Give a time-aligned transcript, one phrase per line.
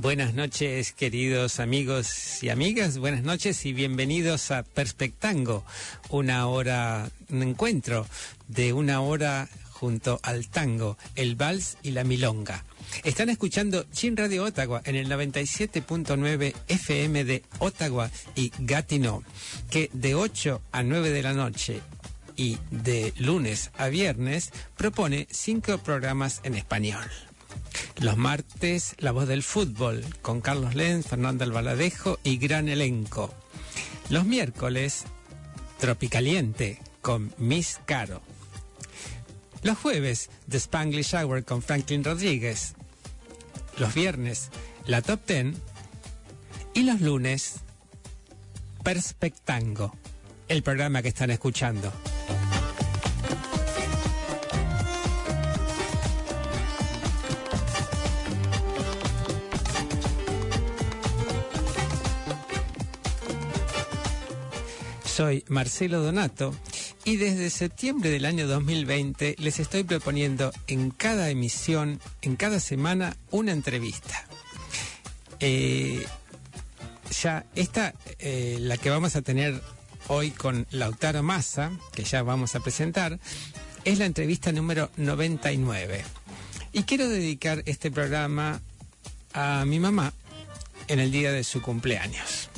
[0.00, 2.96] Buenas noches, queridos amigos y amigas.
[2.96, 5.62] Buenas noches y bienvenidos a Perspectango,
[6.08, 8.06] una hora, un encuentro
[8.48, 12.64] de una hora junto al tango, el vals y la milonga.
[13.04, 19.22] Están escuchando Chin Radio Ottawa en el 97.9 FM de Ottawa y Gatineau,
[19.70, 21.82] que de 8 a 9 de la noche
[22.36, 27.04] y de lunes a viernes propone cinco programas en español.
[27.98, 33.34] Los martes, La Voz del Fútbol, con Carlos Lenz, Fernando Albaladejo y gran elenco.
[34.08, 35.04] Los miércoles,
[35.78, 38.22] Tropicaliente, con Miss Caro.
[39.62, 42.74] Los jueves, The Spanglish Hour con Franklin Rodríguez.
[43.78, 44.48] Los viernes,
[44.86, 45.56] la Top Ten.
[46.74, 47.56] Y los lunes,
[48.82, 49.94] Perspectango,
[50.48, 51.92] el programa que están escuchando.
[65.20, 66.56] Soy Marcelo Donato
[67.04, 73.18] y desde septiembre del año 2020 les estoy proponiendo en cada emisión, en cada semana,
[73.30, 74.26] una entrevista.
[75.38, 76.06] Eh,
[77.20, 79.60] ya esta, eh, la que vamos a tener
[80.08, 83.20] hoy con Lautaro Massa, que ya vamos a presentar,
[83.84, 86.02] es la entrevista número 99.
[86.72, 88.62] Y quiero dedicar este programa
[89.34, 90.14] a mi mamá
[90.88, 92.49] en el día de su cumpleaños.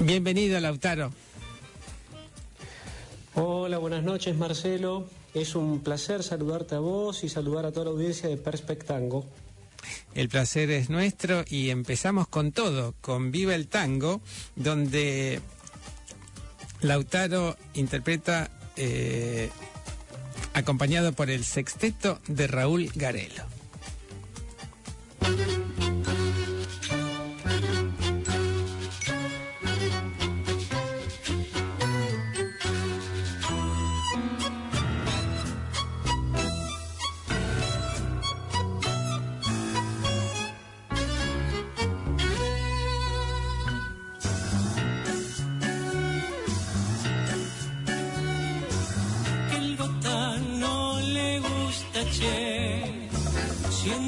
[0.00, 1.12] Bienvenido, Lautaro.
[3.34, 5.06] Hola, buenas noches, Marcelo.
[5.34, 9.26] Es un placer saludarte a vos y saludar a toda la audiencia de Perspectango.
[10.14, 14.22] El placer es nuestro y empezamos con todo, con Viva el Tango,
[14.56, 15.40] donde
[16.80, 19.50] Lautaro interpreta eh,
[20.54, 23.44] acompañado por el sexteto de Raúl Garelo.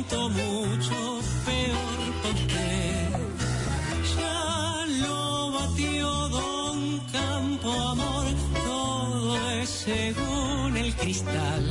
[0.02, 3.08] Siento mucho peor por usted.
[4.18, 8.26] Ya lo batió Don Campo Amor,
[8.64, 11.64] todo es según el cristal.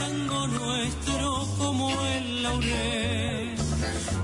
[0.00, 3.54] Tango nuestro como el laurel,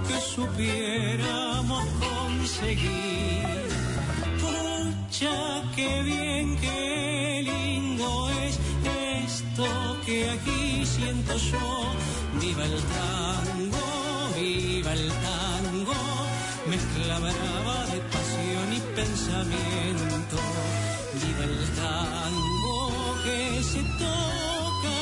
[0.09, 3.69] que supiéramos conseguir.
[4.41, 8.59] Pucha, qué bien, qué lindo es
[10.05, 11.93] que aquí siento yo.
[12.41, 13.87] Viva el tango,
[14.37, 16.01] viva el tango,
[16.67, 20.37] mezcla brava de pasión y pensamiento.
[21.23, 25.01] Viva el tango que se toca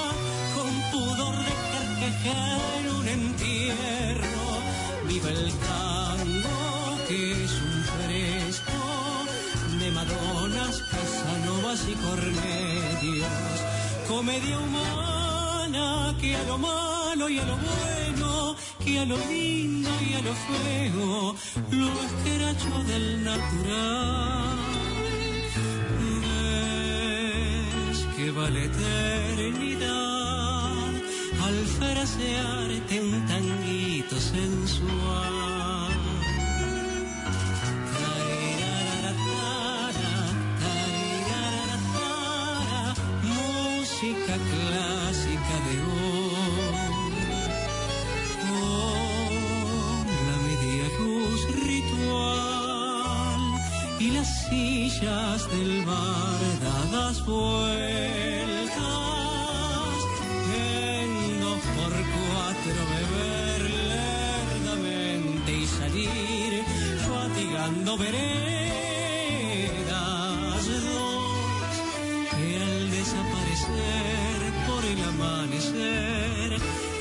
[0.54, 4.46] con pudor de carcajar en un entierro.
[5.08, 6.58] Viva el tango
[7.08, 8.78] que es un fresco
[9.80, 13.67] de Madonas, Casanovas y Cornelios.
[14.08, 20.14] Comedia humana que a lo malo y a lo bueno, que a lo lindo y
[20.14, 21.34] a lo feo,
[21.72, 24.56] lo escracho del natural.
[27.90, 29.98] Ves que vale eternidad
[31.46, 35.57] al frasearte un tanguito sensual.
[54.18, 57.68] Las sillas del bar dadas vueltas
[60.58, 61.10] en
[61.76, 63.62] por cuatro beber
[63.94, 66.52] lerdamente y salir
[67.08, 68.22] bailando veredas
[70.88, 71.72] dos
[72.32, 74.38] que al desaparecer
[74.68, 76.50] por el amanecer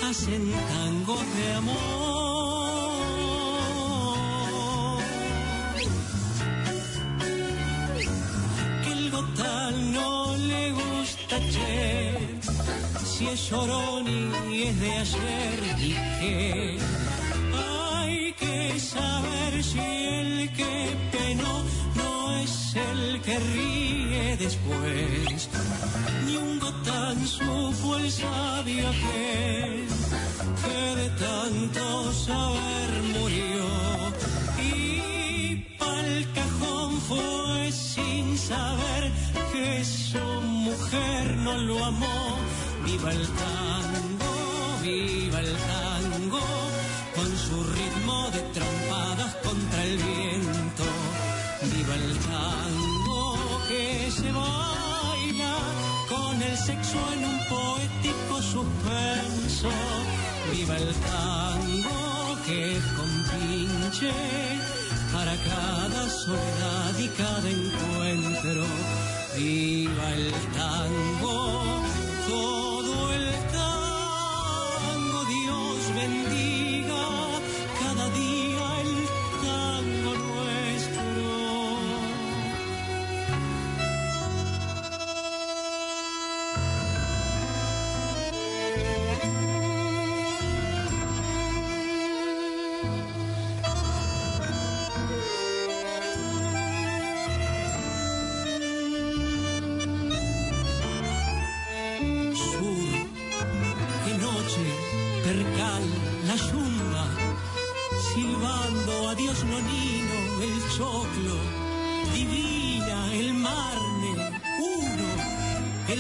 [0.07, 2.46] hacen tangos de amor.
[13.17, 14.05] Si es llorón
[14.51, 15.59] y es de ayer
[16.19, 16.77] que
[18.05, 21.55] hay que saber si el que penó
[21.95, 25.49] no es el que ríe después.
[26.25, 33.65] Ni un gotán supo el sabio que de tanto saber murió.
[34.61, 39.11] Y pa'l cajón fue sin saber
[39.53, 42.46] que su mujer no lo amó.
[42.87, 44.33] Viva el tango,
[44.81, 46.39] viva el tango,
[47.15, 50.85] con su ritmo de trompadas contra el viento.
[51.73, 55.55] Viva el tango que se baila
[56.07, 59.69] con el sexo en un poético suspenso.
[60.53, 64.13] Viva el tango que es compinche
[65.11, 68.63] para cada soledad y cada encuentro.
[69.35, 71.76] Viva el tango,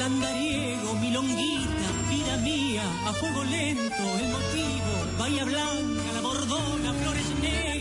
[0.07, 4.91] andariego, milonguita, vida mía, a fuego lento, el motivo,
[5.45, 7.76] blanca, la bordona, flores negras,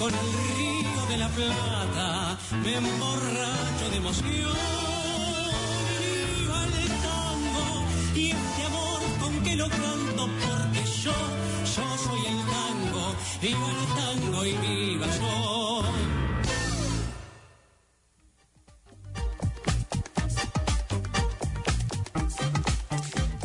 [0.00, 4.56] con el río de la plata me emborracho de emoción.
[6.38, 11.12] Viva el tango y este amor con que lo canto porque yo,
[11.76, 13.14] yo soy el tango.
[13.42, 15.82] Viva el tango y viva yo.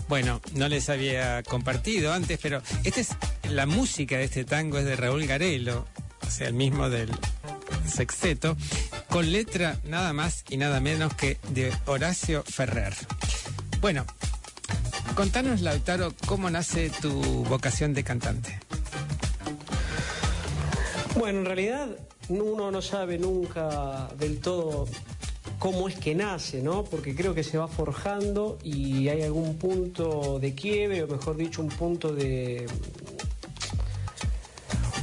[0.07, 3.09] Bueno, no les había compartido antes, pero esta es
[3.49, 5.85] la música de este tango es de Raúl Garelo,
[6.25, 7.09] o sea, el mismo del
[7.87, 8.57] sexteto,
[9.09, 12.93] con letra nada más y nada menos que de Horacio Ferrer.
[13.81, 14.05] Bueno,
[15.15, 17.11] contanos, Lautaro, cómo nace tu
[17.45, 18.59] vocación de cantante.
[21.17, 21.87] Bueno, en realidad
[22.29, 24.87] uno no sabe nunca del todo
[25.59, 26.83] cómo es que nace, ¿no?
[26.83, 31.61] Porque creo que se va forjando y hay algún punto de quiebre, o mejor dicho,
[31.61, 32.67] un punto de.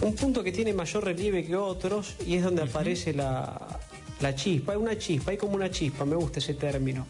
[0.03, 3.81] Un punto que tiene mayor relieve que otros y es donde aparece la,
[4.21, 4.73] la chispa.
[4.73, 7.07] Hay una chispa, hay como una chispa, me gusta ese término.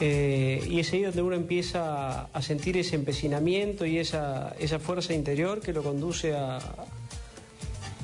[0.00, 5.14] Eh, y es ahí donde uno empieza a sentir ese empecinamiento y esa, esa fuerza
[5.14, 6.58] interior que lo conduce a,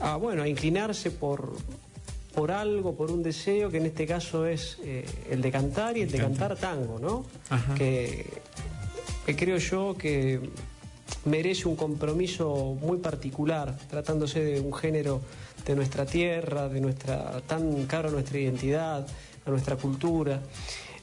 [0.01, 1.57] a, bueno, a inclinarse por,
[2.33, 6.03] por algo, por un deseo, que en este caso es eh, el de cantar y
[6.03, 7.25] el de cantar tango, ¿no?
[7.77, 8.25] Que
[9.37, 10.41] creo yo que
[11.25, 15.21] merece un compromiso muy particular, tratándose de un género
[15.65, 19.07] de nuestra tierra, de nuestra tan caro a nuestra identidad,
[19.45, 20.41] a nuestra cultura.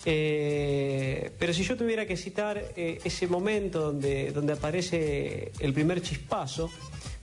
[0.06, 6.02] Eh, pero si yo tuviera que citar eh, ese momento donde, donde aparece el primer
[6.02, 6.70] chispazo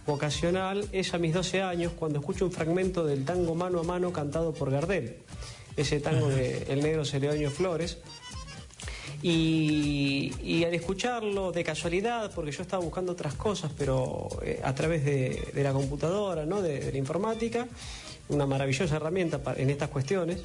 [0.07, 4.13] vocacional, es a mis 12 años cuando escucho un fragmento del tango mano a mano
[4.13, 5.17] cantado por Gardel,
[5.77, 7.99] ese tango de El negro Celedonio Flores.
[9.27, 14.75] Y, y al escucharlo de casualidad, porque yo estaba buscando otras cosas, pero eh, a
[14.75, 16.61] través de, de la computadora, ¿no?
[16.61, 17.67] de, de la informática,
[18.29, 20.43] una maravillosa herramienta en estas cuestiones,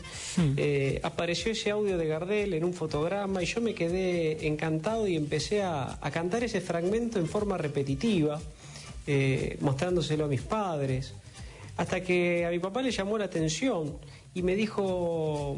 [0.56, 5.18] eh, apareció ese audio de Gardel en un fotograma y yo me quedé encantado y
[5.18, 8.40] empecé a, a cantar ese fragmento en forma repetitiva,
[9.06, 11.14] eh, mostrándoselo a mis padres,
[11.76, 13.98] hasta que a mi papá le llamó la atención
[14.34, 15.58] y me dijo,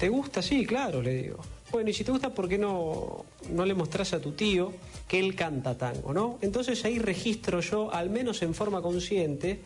[0.00, 0.42] ¿te gusta?
[0.42, 1.53] Sí, claro, le digo.
[1.74, 4.72] Bueno, y si te gusta, ¿por qué no, no le mostrás a tu tío
[5.08, 6.38] que él canta tango, no?
[6.40, 9.58] Entonces ahí registro yo, al menos en forma consciente,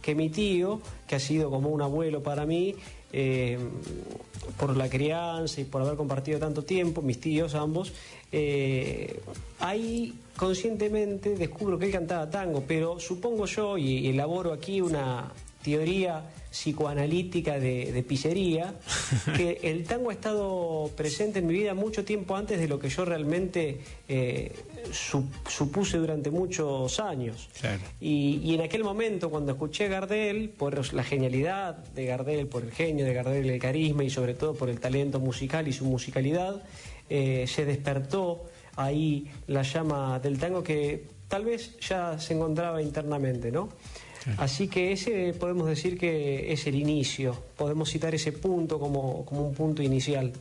[0.00, 2.76] que mi tío, que ha sido como un abuelo para mí,
[3.12, 3.58] eh,
[4.56, 7.92] por la crianza y por haber compartido tanto tiempo, mis tíos ambos,
[8.30, 9.20] eh,
[9.58, 15.32] ahí conscientemente descubro que él cantaba tango, pero supongo yo, y elaboro aquí una
[15.64, 16.22] teoría
[16.56, 18.74] psicoanalítica de, de pizzería,
[19.36, 22.88] que el tango ha estado presente en mi vida mucho tiempo antes de lo que
[22.88, 24.52] yo realmente eh,
[24.90, 27.48] su- supuse durante muchos años.
[27.60, 27.80] Claro.
[28.00, 32.62] Y, y en aquel momento, cuando escuché a Gardel, por la genialidad de Gardel, por
[32.62, 35.84] el genio de Gardel, el carisma y sobre todo por el talento musical y su
[35.84, 36.62] musicalidad,
[37.08, 38.44] eh, se despertó
[38.76, 43.68] ahí la llama del tango que tal vez ya se encontraba internamente, ¿no?
[44.38, 49.54] Así que ese podemos decir que es el inicio, podemos citar ese punto como, un
[49.54, 50.32] punto inicial.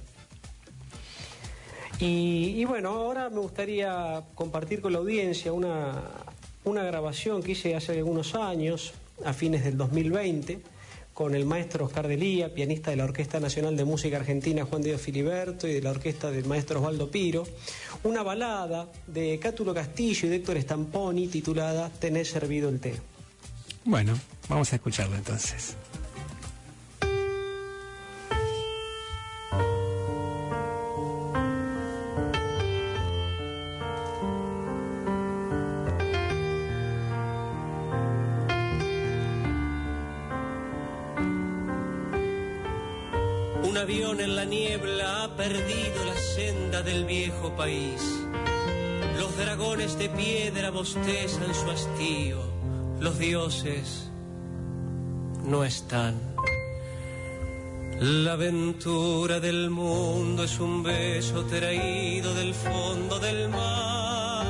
[1.99, 6.03] Y, bueno, ahora me gustaría compartir con la audiencia una,
[6.65, 10.59] una grabación que hice hace algunos años, a fines del 2020,
[11.13, 14.99] con el maestro Oscar Delía, pianista de la Orquesta Nacional de Música Argentina Juan Diego
[14.99, 17.45] Filiberto y de la orquesta del maestro Osvaldo Piro,
[18.03, 23.14] una balada de Cátulo Castillo y de Héctor Stamponi titulada Tenés servido el té.
[23.87, 25.77] Bueno, vamos a escucharlo entonces.
[43.61, 48.01] Un avión en la niebla ha perdido la senda del viejo país.
[49.19, 52.54] Los dragones de piedra bostezan su hastío.
[53.05, 54.09] Los dioses
[55.45, 56.15] no están.
[57.99, 64.47] La aventura del mundo es un beso traído del fondo del mar.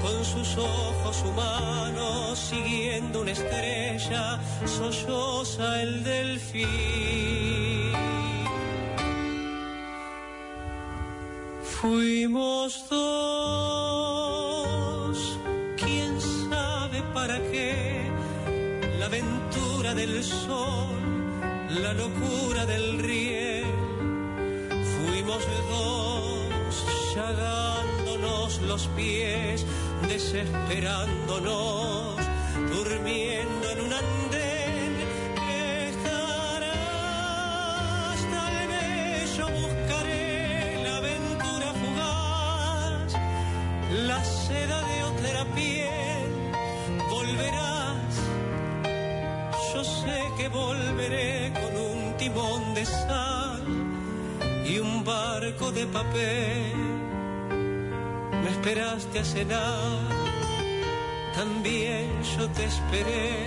[0.00, 7.92] Con sus ojos humanos siguiendo una estrella, solloza el delfín.
[11.80, 13.91] Fuimos dos,
[19.94, 20.88] del sol,
[21.68, 23.66] la locura del riel.
[24.96, 29.66] Fuimos dos, llagándonos los pies,
[30.08, 32.16] desesperándonos,
[32.74, 33.92] durmiendo en un
[52.74, 53.62] de sal
[54.64, 56.72] y un barco de papel.
[58.42, 59.98] Me esperaste a cenar,
[61.34, 63.44] también yo te esperé.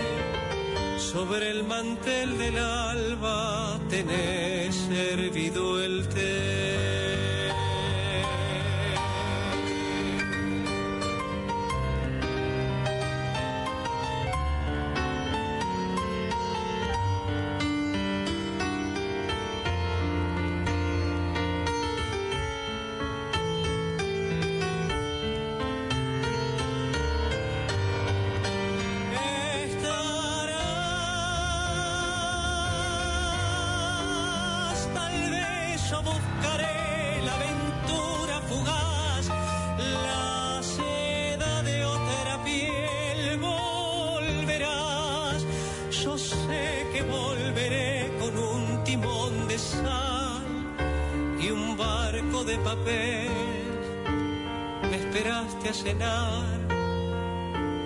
[0.98, 7.25] Sobre el mantel del alba tenés servido el té.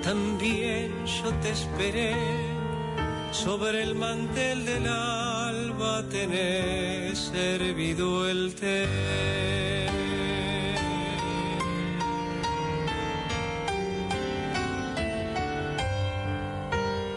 [0.02, 2.14] También yo te esperé.
[3.32, 8.86] Sobre el mantel del alba tenés servido el té.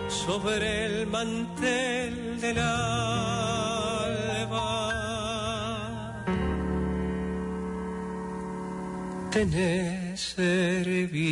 [0.07, 3.43] Sobre el mantel del alba
[9.31, 11.22] tenés servido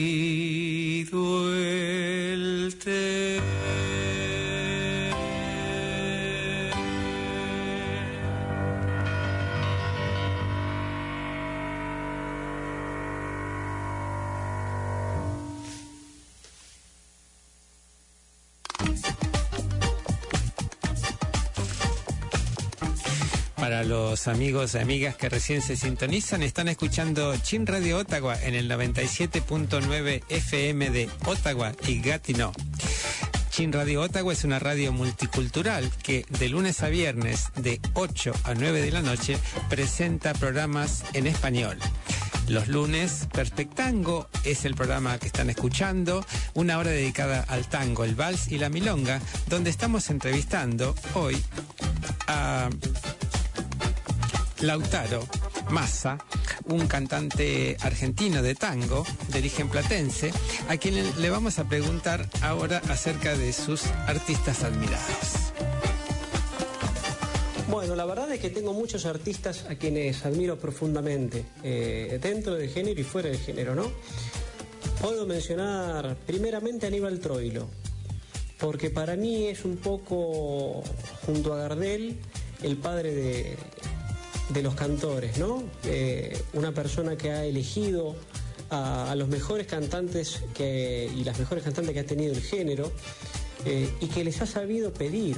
[23.91, 28.71] los amigos y amigas que recién se sintonizan, están escuchando Chin Radio Ottawa en el
[28.71, 32.53] 97.9 FM de Ottawa y Gatineau.
[33.49, 38.53] Chin Radio Ottawa es una radio multicultural que de lunes a viernes de 8 a
[38.53, 39.37] 9 de la noche
[39.69, 41.77] presenta programas en español.
[42.47, 48.15] Los lunes, Perspectango es el programa que están escuchando, una hora dedicada al tango, el
[48.15, 51.43] vals y la milonga, donde estamos entrevistando hoy
[52.27, 52.69] a
[54.61, 55.25] Lautaro
[55.71, 56.17] Massa,
[56.65, 60.31] un cantante argentino de tango de origen platense,
[60.67, 65.53] a quien le vamos a preguntar ahora acerca de sus artistas admirados.
[67.69, 72.69] Bueno, la verdad es que tengo muchos artistas a quienes admiro profundamente, eh, dentro del
[72.69, 73.91] género y fuera del género, ¿no?
[75.01, 77.69] Puedo mencionar primeramente a Aníbal Troilo,
[78.59, 80.83] porque para mí es un poco,
[81.25, 82.17] junto a Gardel,
[82.61, 83.57] el padre de,
[84.53, 85.63] de los cantores, ¿no?
[85.85, 88.15] Eh, una persona que ha elegido
[88.69, 92.91] a, los mejores cantantes y las mejores cantantes que ha tenido el género
[93.65, 95.37] eh, y que les ha sabido pedir,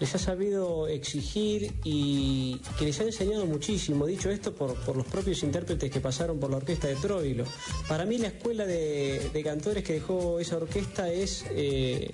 [0.00, 4.06] les ha sabido exigir y que les ha enseñado muchísimo.
[4.06, 7.44] Dicho esto por, los propios intérpretes que pasaron por la orquesta de Troilo.
[7.88, 11.44] Para mí la escuela de, de cantores que dejó esa orquesta es...
[11.50, 12.10] eh,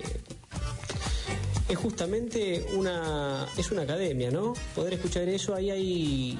[1.69, 4.54] es justamente una, es una academia, ¿no?
[4.75, 6.38] Poder escuchar eso, ahí hay,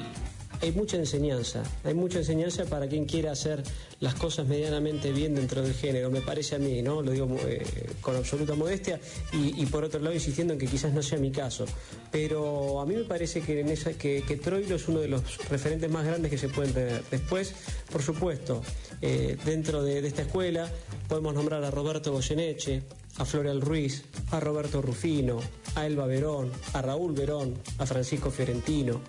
[0.61, 3.62] hay mucha enseñanza, hay mucha enseñanza para quien quiera hacer
[4.00, 7.02] las cosas medianamente bien dentro del género, me parece a mí, ¿no?
[7.02, 7.64] Lo digo eh,
[8.00, 9.00] con absoluta modestia
[9.33, 11.67] y, y por otro lado insistiendo en que quizás no sea mi caso,
[12.11, 15.49] pero a mí me parece que, en esa, que, que Troilo es uno de los
[15.49, 17.02] referentes más grandes que se pueden tener.
[17.11, 17.55] Después,
[17.91, 18.62] por supuesto,
[19.00, 20.69] eh, dentro de, de esta escuela
[21.09, 22.83] podemos nombrar a Roberto Goyeneche,
[23.19, 25.40] a Floreal Ruiz, a Roberto Rufino,
[25.75, 29.00] a Elba Verón, a Raúl Verón, a Francisco Fiorentino.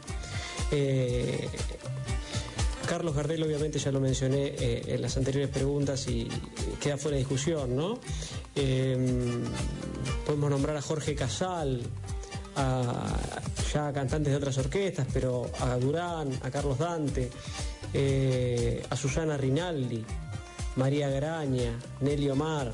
[0.72, 1.48] Eh,
[2.88, 6.28] Carlos Gardel, obviamente, ya lo mencioné eh, en las anteriores preguntas y
[6.82, 8.00] queda fuera de discusión, ¿no?
[8.56, 8.98] Eh,
[10.26, 11.82] podemos nombrar a Jorge Casal,
[12.56, 13.18] a
[13.74, 17.30] ya cantantes de otras orquestas, pero a Durán, a Carlos Dante,
[18.90, 20.04] a Susana Rinaldi,
[20.76, 22.72] María Graña, Nelly Omar,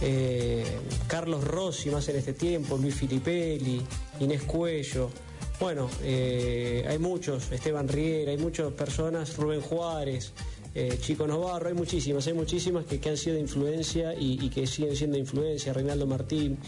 [0.00, 0.64] eh,
[1.06, 3.82] Carlos Rossi más en este tiempo, Luis Filipelli,
[4.20, 5.10] Inés Cuello.
[5.58, 10.32] Bueno, eh, hay muchos, Esteban Riera, hay muchas personas, Rubén Juárez,
[10.78, 15.16] eh, Chico Navarro, hay muchísimas, hay muchísimas que, han sido influencia y, que siguen siendo
[15.16, 16.58] influencia, Reinaldo Martín,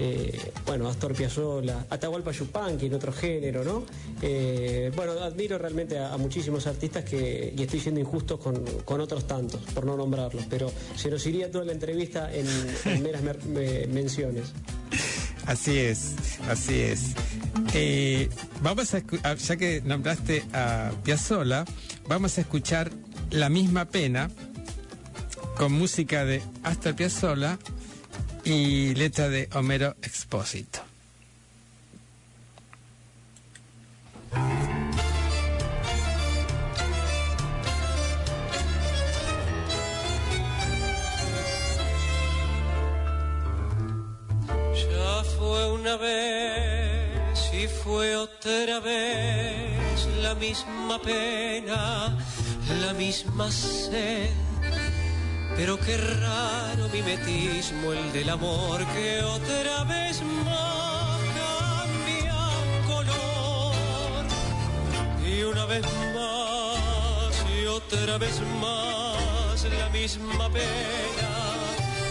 [0.00, 0.36] eh,
[0.66, 3.84] bueno, Astor Piazzolla, Atahualpa Yupanqui en otro género, ¿no?
[4.22, 9.26] Eh, bueno, admiro realmente a, muchísimos artistas que, y estoy siendo injusto con, con otros
[9.28, 12.46] tantos, por no nombrarlos, pero se nos iría toda la entrevista en,
[12.86, 14.52] en meras mer- me- menciones.
[15.46, 16.14] Así es,
[16.48, 17.00] así es.
[17.74, 18.28] Eh,
[18.62, 21.66] vamos a, escu- a- ya que nombraste a Piazzolla,
[22.08, 22.90] vamos a escuchar
[23.34, 24.30] La misma pena
[25.56, 27.58] con música de Astor Piazzolla
[28.44, 30.78] y letra de Homero Expósito.
[44.72, 46.73] Ya fue una vez
[47.62, 52.16] y fue otra vez la misma pena,
[52.82, 54.30] la misma sed.
[55.56, 62.40] Pero qué raro mimetismo el del amor que otra vez más cambia
[62.88, 64.24] color.
[65.24, 71.32] Y una vez más y otra vez más la misma pena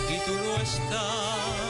[0.10, 1.63] y tú no estás.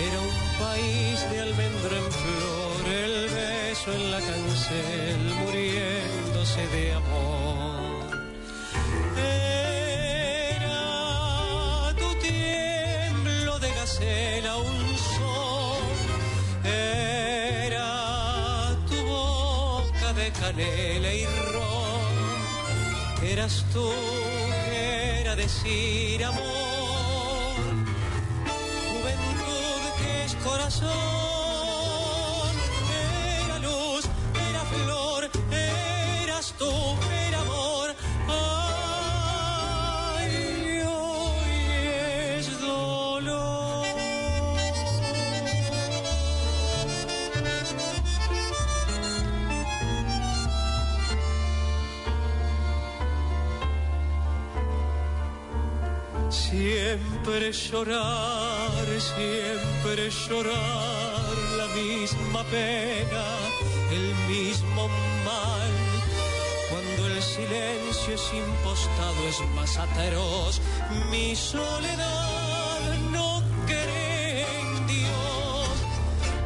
[0.00, 0.30] Era un
[0.60, 8.06] país de almendra en flor, el beso en la cancel, muriéndose de amor.
[10.60, 10.72] Era
[11.98, 15.82] tu tiemblo de gacela un sol,
[16.62, 17.88] era
[18.88, 22.14] tu boca de canela y ron,
[23.28, 23.90] eras tú
[24.70, 26.77] era decir amor
[30.48, 30.88] corazón,
[33.44, 34.04] era luz,
[34.48, 35.22] era flor,
[36.22, 36.72] eras tú,
[37.28, 37.88] era amor.
[40.16, 40.32] Ay,
[40.96, 41.54] hoy
[42.38, 43.86] es dolor.
[56.30, 63.24] Siempre llorar, siempre llorar la misma pena
[63.90, 64.88] el mismo
[65.24, 65.70] mal.
[66.70, 70.60] Cuando el silencio es impostado es más atroz,
[71.10, 75.68] mi soledad no cree en Dios.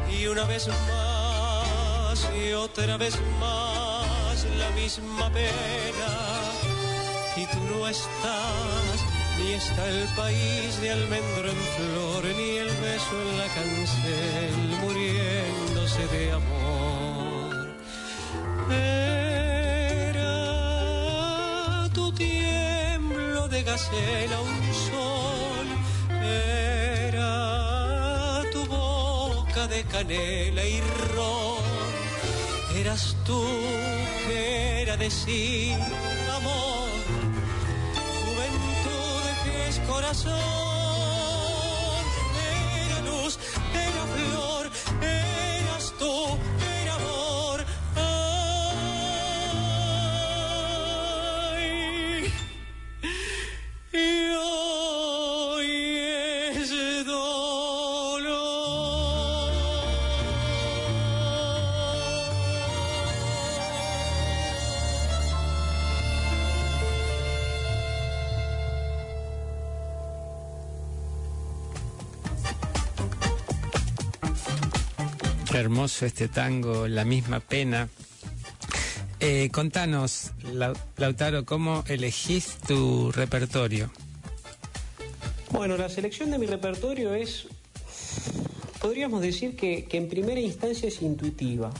[0.09, 6.11] Y una vez más y otra vez más la misma pena.
[7.35, 9.03] Y tú no estás,
[9.43, 16.07] ni está el país de almendro en flor, ni el beso en la cancel muriéndose
[16.07, 17.75] de amor.
[20.09, 20.39] Era
[21.93, 25.67] tu tiemblo de gacela un sol,
[26.21, 27.31] era
[28.51, 30.81] tu boca de canela y
[31.13, 31.63] ron,
[32.77, 33.43] eras tú
[34.27, 35.77] que era decir
[39.87, 40.72] corazón,
[75.93, 77.87] hermoso este tango, La misma pena.
[79.19, 83.89] Eh, contanos, Lau- Lautaro, ¿cómo elegís tu repertorio?
[85.51, 87.45] Bueno, la selección de mi repertorio es,
[88.81, 91.71] podríamos decir que, que en primera instancia es intuitiva.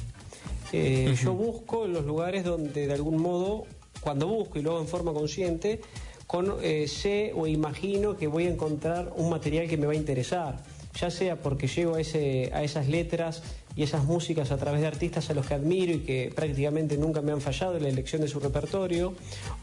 [0.71, 3.65] Eh, Yo busco en los lugares donde de algún modo,
[3.99, 5.81] cuando busco y luego en forma consciente,
[6.27, 9.95] con- eh, sé o imagino que voy a encontrar un material que me va a
[9.95, 10.63] interesar,
[10.99, 13.41] ya sea porque llego a, ese, a esas letras
[13.75, 17.21] y esas músicas a través de artistas a los que admiro y que prácticamente nunca
[17.21, 19.13] me han fallado en la elección de su repertorio,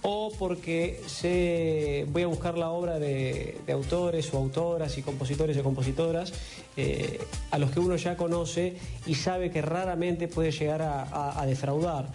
[0.02, 5.56] o porque sé, voy a buscar la obra de, de autores o autoras y compositores
[5.58, 6.32] o compositoras
[6.76, 7.20] eh,
[7.52, 8.74] a los que uno ya conoce
[9.06, 12.08] y sabe que raramente puede llegar a, a- a defraudar.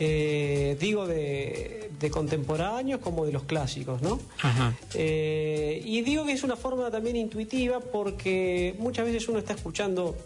[0.00, 4.18] Eh, digo de, de contemporáneos como de los clásicos, ¿no?
[4.42, 4.74] Ajá.
[4.94, 10.16] Eh, y digo que es una forma también intuitiva porque muchas veces uno está escuchando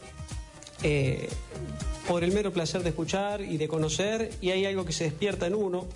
[0.82, 1.28] eh,
[2.06, 5.46] por el mero placer de escuchar y de conocer y hay algo que se despierta
[5.46, 5.86] en uno,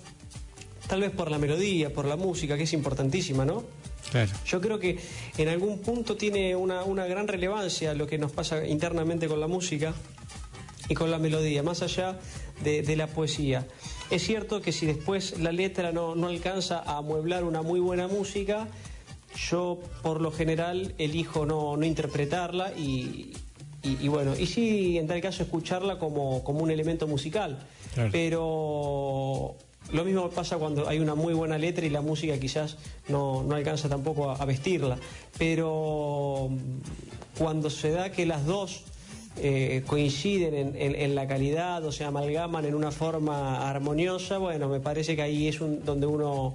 [0.89, 3.65] tal vez por la melodía, por la música, que es importantísima, ¿no?
[4.11, 4.31] Claro.
[4.45, 4.99] Yo creo que
[5.39, 9.47] en algún punto tiene una, una gran relevancia lo que nos pasa internamente con la
[9.47, 9.95] música
[10.89, 12.19] y con la melodía, más allá
[12.63, 13.67] de, de la poesía.
[14.11, 18.09] Es cierto que si después la letra no, no alcanza a amueblar una muy buena
[18.09, 18.69] música,
[19.35, 23.33] yo por lo general elijo no, no interpretarla y,
[23.83, 27.59] y- y bueno, y sí en tal caso escucharla como, como un elemento musical.
[27.95, 28.11] Claro.
[28.13, 29.55] Pero
[29.93, 32.77] lo mismo pasa cuando hay una muy buena letra y la música quizás
[33.09, 34.97] no, no alcanza tampoco a, a vestirla.
[35.39, 36.49] Pero
[37.39, 38.83] cuando se da que las dos
[39.39, 44.69] eh, coinciden en, en- en la calidad o se amalgaman en una forma armoniosa, bueno,
[44.69, 46.55] me parece que ahí es un- donde uno,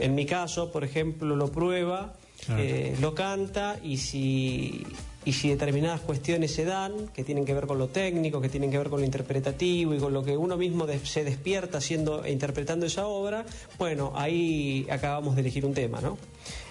[0.00, 2.14] en mi caso, por ejemplo, lo prueba,
[2.46, 2.62] Claro.
[2.62, 4.84] eh, lo canta y si,
[5.24, 8.70] y si determinadas cuestiones se dan, que tienen que ver con lo técnico, que tienen
[8.70, 12.32] que ver con lo interpretativo y con lo que uno mismo se despierta haciendo e
[12.32, 13.46] interpretando esa obra,
[13.78, 16.18] bueno, ahí acabamos de elegir un tema, ¿no?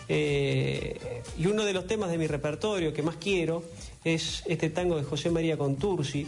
[0.07, 3.63] Eh, y uno de los temas de mi repertorio que más quiero
[4.03, 6.27] es este tango de José María Contursi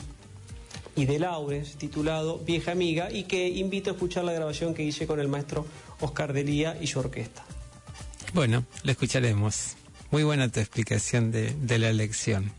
[0.96, 5.06] y de Laures, titulado Vieja Amiga, y que invito a escuchar la grabación que hice
[5.06, 5.66] con el maestro
[6.00, 7.44] Oscar Delía y su orquesta.
[8.34, 9.76] Bueno, lo escucharemos.
[10.12, 12.52] Muy buena tu explicación de, de la elección.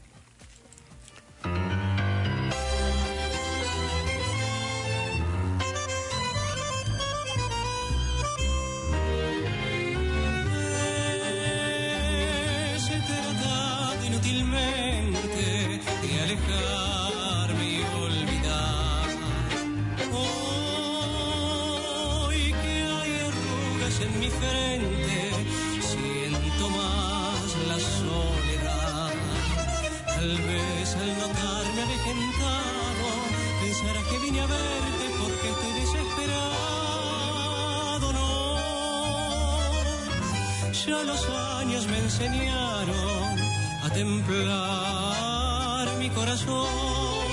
[40.87, 43.39] Ya los años me enseñaron
[43.83, 47.27] a templar mi corazón.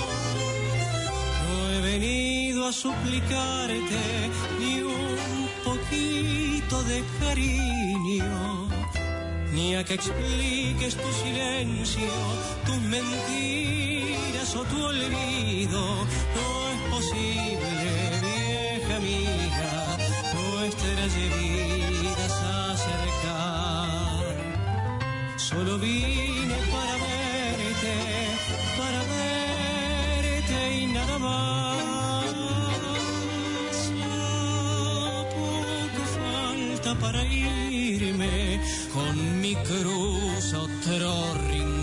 [1.44, 8.68] No he venido a suplicarte ni un poquito de cariño,
[9.52, 12.12] ni a que expliques tu silencio,
[12.66, 15.80] tus mentiras o tu olvido.
[16.36, 17.70] No he posible,
[18.22, 19.96] vieja amiga,
[20.34, 22.23] nuestras vidas acercar.
[25.54, 27.94] Solo vine para verte,
[28.76, 31.84] para verte y nada más.
[35.30, 38.60] Poco falta para irme
[38.92, 41.73] con mi cruz a otro.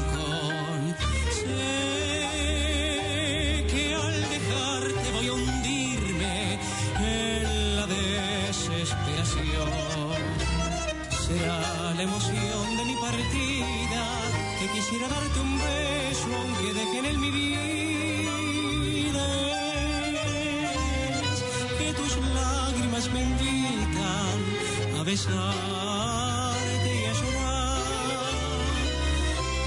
[25.12, 28.72] Besarte y a llorar.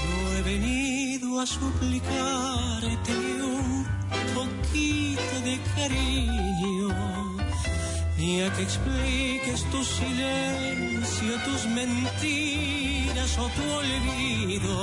[0.09, 3.11] No he venido a suplicarte
[3.57, 3.85] un
[4.39, 6.89] poquito de cariño
[8.17, 14.75] ni a que expliques tu silencio, tus mentiras o tu olvido.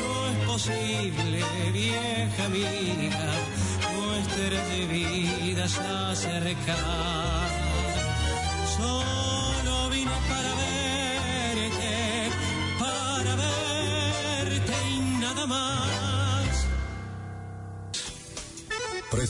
[0.00, 1.38] No es posible,
[1.72, 3.30] vieja amiga,
[3.94, 5.78] nuestras vidas
[6.10, 7.23] acercar.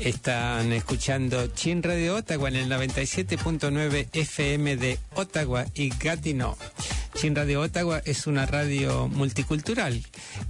[0.00, 6.56] Están escuchando Chin Radio Ottawa en el 97.9 FM de Ottawa y Gatineau.
[7.14, 10.02] Chin Radio Ottawa es una radio multicultural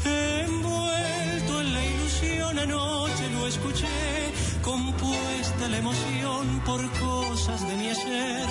[0.04, 8.48] Envuelto en la ilusión anoche lo escuché, compuesta la emoción por cosas de mi ayer,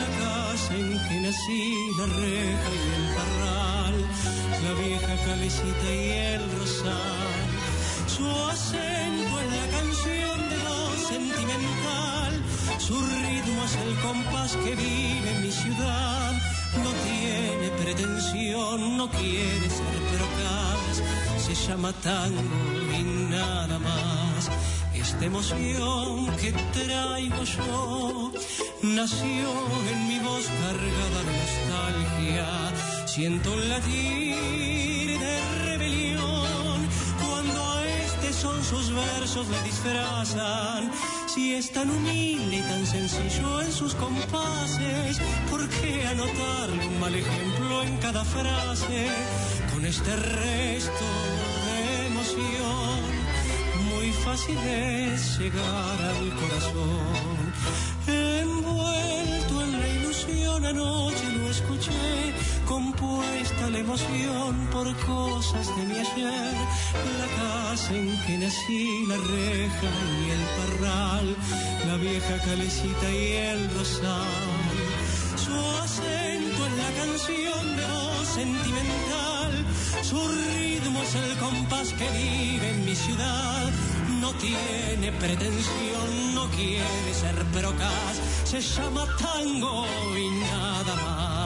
[0.00, 3.96] la casa en que nací, la reja y el parral,
[4.64, 7.46] la vieja calecita y el rosal.
[8.06, 12.32] Su acento en la canción de voz sentimental,
[12.78, 16.57] su ritmo es el compás que vive en mi ciudad.
[16.76, 21.02] No tiene pretensión, no quiere ser procaz,
[21.46, 22.42] se llama tango
[22.98, 24.50] y nada más.
[24.94, 28.32] Esta emoción que traigo yo
[28.82, 29.48] nació
[29.92, 33.06] en mi voz cargada de nostalgia.
[33.06, 36.88] Siento un latir de rebelión
[37.26, 40.90] cuando a este son sus versos le disfrazan.
[41.28, 47.14] Si es tan humilde y tan sencillo en sus compases, ¿por qué anotarle un mal
[47.14, 49.08] ejemplo en cada frase?
[49.74, 51.06] Con este resto
[51.66, 53.00] de emoción,
[53.90, 57.52] muy fácil es llegar al corazón.
[58.06, 62.32] Envuelto en la ilusión anoche lo escuché,
[62.68, 66.54] compuesta la emoción por cosas de mi ayer,
[67.20, 71.36] la casa en que nací, la reja y el parral,
[71.86, 74.76] la vieja calecita y el rosal.
[75.44, 79.52] Su acento en la canción de voz sentimental,
[80.02, 83.70] su ritmo es el compás que vive en mi ciudad.
[84.20, 91.37] No tiene pretensión, no quiere ser procas, se llama tango y nada más.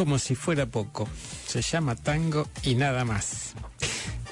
[0.00, 1.06] Como si fuera poco.
[1.46, 3.52] Se llama tango y nada más.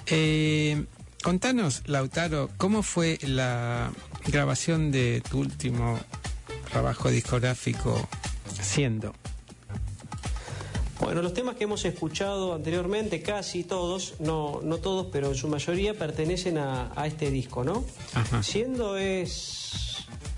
[0.07, 0.87] Eh,
[1.23, 3.93] contanos, Lautaro, ¿cómo fue la
[4.27, 6.01] grabación de tu último
[6.71, 8.09] trabajo discográfico
[8.59, 9.13] siendo?
[11.01, 15.49] Bueno, los temas que hemos escuchado anteriormente, casi todos, no, no todos, pero en su
[15.49, 17.85] mayoría pertenecen a, a este disco, ¿no?
[18.15, 18.43] Ajá.
[18.43, 19.58] Siendo es,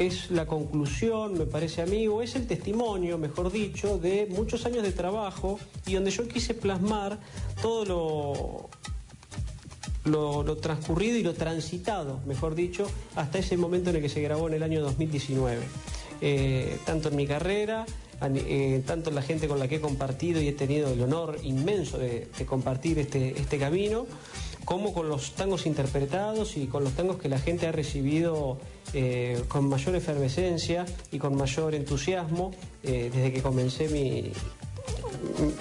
[0.01, 4.65] es la conclusión, me parece a mí, o es el testimonio, mejor dicho, de muchos
[4.65, 7.19] años de trabajo y donde yo quise plasmar
[7.61, 8.71] todo
[10.07, 14.23] lo, lo, transcurrido y lo transitado, mejor dicho, hasta ese momento en el que se
[14.23, 15.61] grabó en el año 2019.
[16.23, 17.85] Eh, tanto en mi carrera,
[18.23, 21.37] eh, tanto en la gente con la que he compartido y he tenido el honor
[21.43, 24.07] inmenso de, de compartir este, este camino,
[24.65, 28.59] como con los tangos interpretados y con los tangos que la gente ha recibido
[28.93, 34.33] eh, con mayor efervescencia y con mayor entusiasmo eh, desde que comencé mi,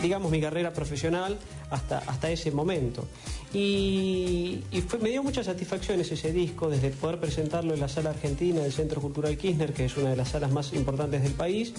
[0.01, 1.37] digamos, mi carrera profesional
[1.69, 3.05] hasta, hasta ese momento.
[3.53, 4.61] Y,
[5.01, 9.01] me dio muchas satisfacciones ese disco, desde poder presentarlo en la sala argentina del Centro
[9.01, 11.73] Cultural Kirchner, que es una de las salas más importantes del país,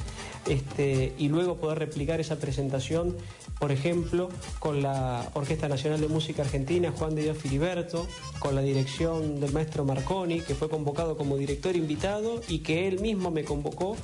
[0.49, 3.17] este, y luego poder replicar esa presentación,
[3.61, 8.63] por ejemplo, con la Orquesta Nacional de Música Argentina, Juan de Dios Filiberto, con la
[8.63, 13.45] dirección del maestro Marconi, que fue convocado como director invitado y que él mismo me
[13.45, 13.97] convocó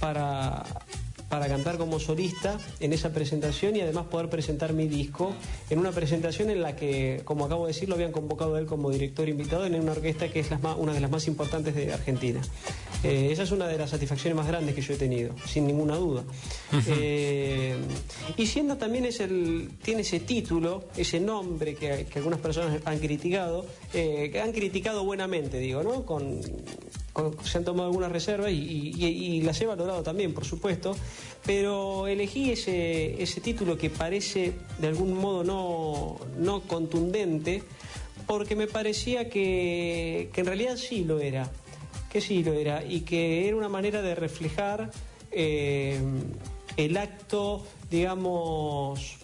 [0.00, 0.64] para
[1.28, 5.32] para cantar como solista en esa presentación y además poder presentar mi disco
[5.70, 8.90] en una presentación en la que, como acabo de decir, lo habían convocado él como
[8.90, 12.40] director invitado en una orquesta que es una de las más importantes de Argentina.
[13.04, 15.96] Eh, esa es una de las satisfacciones más grandes que yo he tenido, sin ninguna
[15.96, 16.24] duda.
[16.88, 17.76] Eh,
[18.36, 22.98] y siendo también es el, tiene ese título, ese nombre que, que algunas personas han
[22.98, 26.04] criticado, eh, que han criticado buenamente, digo, ¿no?
[26.04, 26.40] Con,
[27.12, 29.04] con- se han tomado algunas reservas y, y-
[29.36, 30.96] y las he valorado también, por supuesto,
[31.44, 37.62] pero elegí ese, ese título que parece de algún modo no, no contundente,
[38.26, 41.50] porque me parecía que, que en realidad sí lo era,
[42.10, 44.90] que sí lo era, y que era una manera de reflejar
[45.32, 45.98] eh,
[46.76, 49.16] el acto, digamos,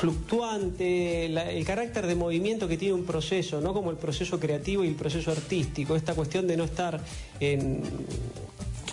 [0.00, 4.88] fluctuante, el carácter de movimiento que tiene un proceso, no como el proceso creativo y
[4.88, 7.00] el proceso artístico, esta cuestión de no estar
[7.40, 7.82] en-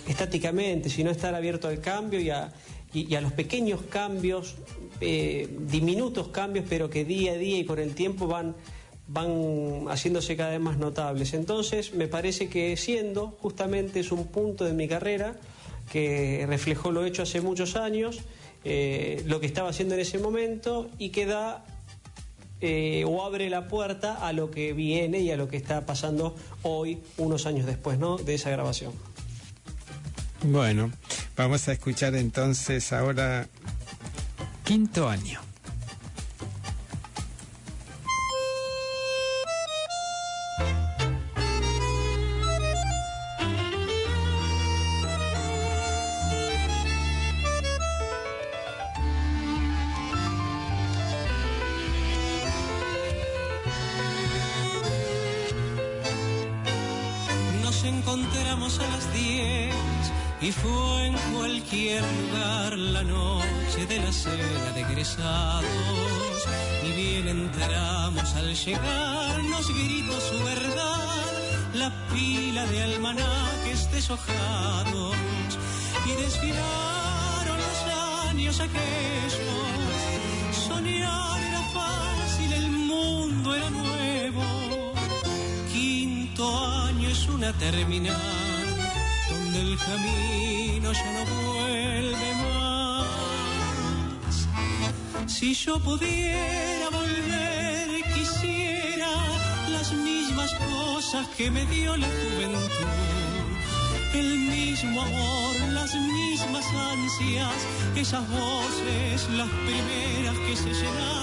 [0.06, 2.52] estáticamente, sino estar abierto al cambio y a,
[2.94, 4.54] y- y a los pequeños cambios,
[5.00, 8.54] eh, diminutos cambios, pero que día a día y con el tiempo van
[9.12, 11.34] van haciéndose cada vez más notables.
[11.34, 15.34] Entonces, me parece que siendo justamente es un punto de mi carrera
[15.90, 18.20] que reflejó lo hecho hace muchos años,
[18.64, 21.64] eh, lo que estaba haciendo en ese momento y que da
[22.60, 26.36] eh, o abre la puerta a lo que viene y a lo que está pasando
[26.62, 28.16] hoy, unos años después ¿no?
[28.16, 28.92] de esa grabación.
[30.42, 30.92] Bueno,
[31.36, 33.48] vamos a escuchar entonces ahora
[34.64, 35.49] quinto año.
[58.60, 59.74] A las 10
[60.42, 66.44] y fue en cualquier lugar la noche de la cena de egresados.
[66.86, 71.24] Y bien entramos al llegar, nos gritó su verdad,
[71.72, 75.16] la pila de almanaques deshojados.
[76.04, 79.40] Y desfilaron los años aquellos.
[80.68, 84.92] Soñar era fácil, el mundo era nuevo.
[85.72, 86.44] Quinto
[86.84, 88.39] año es una terminal
[89.60, 93.06] donde el camino ya no vuelve más.
[95.26, 99.10] Si yo pudiera volver, quisiera
[99.70, 102.86] las mismas cosas que me dio la juventud.
[104.14, 111.19] El mismo amor, las mismas ansias, esas voces, las primeras que se llenaron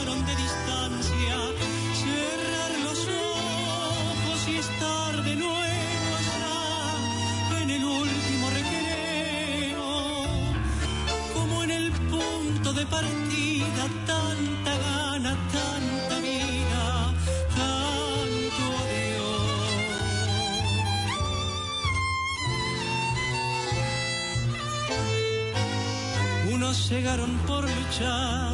[27.48, 28.54] por luchar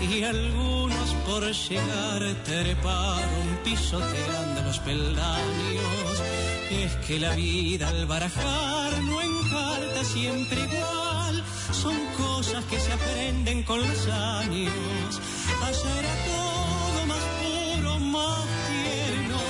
[0.00, 6.22] y algunos por llegar treparon pisoteando los peldaños.
[6.70, 13.62] Es que la vida al barajar no encarta siempre igual, son cosas que se aprenden
[13.64, 15.20] con los años.
[15.66, 19.40] Allá era todo más puro, más tierno,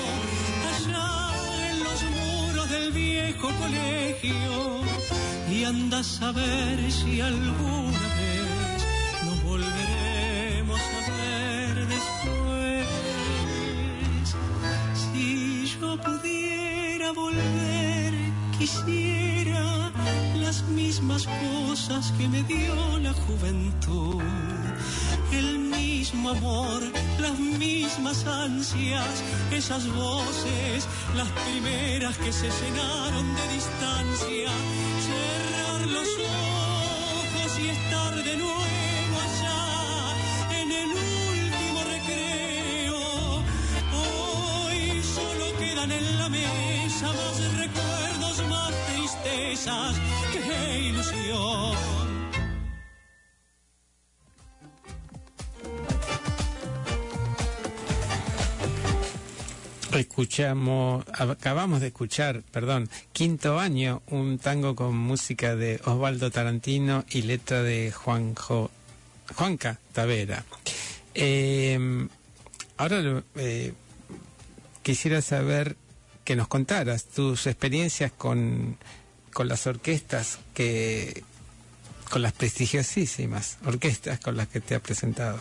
[0.74, 4.80] allá en los muros del viejo colegio.
[5.50, 8.07] Y anda a saber si alguna
[15.88, 18.12] Yo pudiera volver,
[18.58, 19.90] quisiera
[20.36, 24.22] las mismas cosas que me dio la juventud.
[25.32, 26.82] El mismo amor,
[27.18, 29.14] las mismas ansias,
[29.50, 30.86] esas voces,
[31.16, 34.50] las primeras que se llenaron de distancia.
[35.08, 38.67] Cerrar los ojos y estar de nuevo
[45.84, 49.96] en la mesa más recuerdos, más tristezas
[50.32, 51.76] que ilusión.
[59.92, 67.22] Escuchamos, acabamos de escuchar, perdón, quinto año, un tango con música de Osvaldo Tarantino y
[67.22, 68.70] letra de Juanjo,
[69.34, 70.44] Juanca Tavera.
[71.14, 72.08] Eh,
[72.76, 73.72] ahora eh,
[74.88, 75.76] quisiera saber
[76.24, 78.78] que nos contaras tus experiencias con,
[79.34, 81.22] con las orquestas que
[82.10, 85.36] con las prestigiosísimas orquestas con las que te has presentado.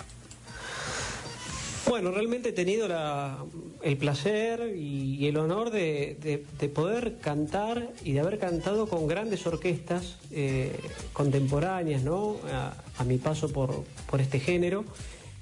[1.88, 3.38] Bueno, realmente he tenido la-
[3.82, 6.44] el placer y, el honor de
[6.76, 10.78] poder cantar y de haber cantado con grandes orquestas eh,
[11.14, 12.36] contemporáneas, ¿no?
[12.52, 14.84] A, a mi paso por, por este género,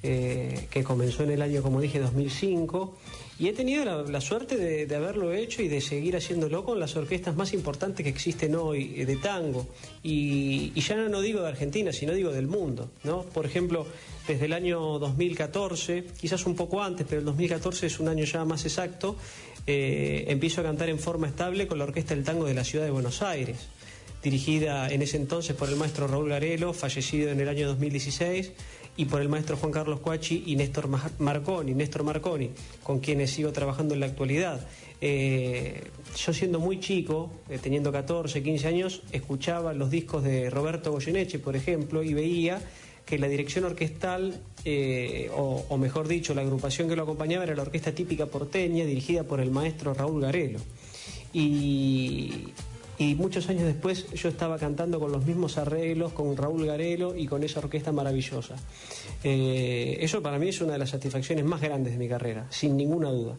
[0.08, 2.96] eh, que comenzó en el año, como dije, 2005.
[3.40, 7.36] Y he tenido la, suerte de, haberlo hecho y de seguir haciéndolo con las orquestas
[7.36, 9.68] más importantes que existen hoy eh, de tango.
[10.04, 13.24] Y, y ya no digo de Argentina, sino digo del mundo, ¿no?
[13.24, 13.88] Por ejemplo,
[14.28, 18.46] desde el año 2014, quizás un poco antes, pero el 2014 es un año ya
[18.46, 19.16] más exacto,
[19.68, 22.86] eh, empiezo a cantar en forma estable con la Orquesta del Tango de la Ciudad
[22.86, 23.58] de Buenos Aires,
[24.24, 28.52] dirigida en ese entonces por el maestro Raúl Garelo, fallecido en el año 2016,
[28.98, 31.74] y por el maestro Juan Carlos Cuachi y Néstor Ma- Marconi,
[32.04, 32.50] Marconi,
[32.84, 34.66] con quienes sigo trabajando en la actualidad.
[35.02, 35.82] Eh,
[36.16, 41.40] yo siendo muy chico, eh, teniendo 14, 15 años, escuchaba los discos de Roberto Goyeneche,
[41.40, 42.62] por ejemplo, y veía
[43.06, 47.62] que la dirección orquestal, eh, o, mejor dicho, la agrupación que lo acompañaba era la
[47.62, 50.60] orquesta típica porteña, dirigida por el maestro Raúl Garelo.
[52.98, 57.28] Y muchos años después yo estaba cantando con los mismos arreglos, con Raúl Garelo y
[57.28, 58.56] con esa orquesta maravillosa.
[59.24, 62.78] Eh, eso para mí es una de las satisfacciones más grandes de mi carrera, sin
[62.78, 63.36] ninguna duda.